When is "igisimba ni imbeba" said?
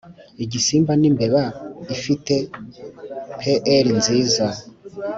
0.43-1.43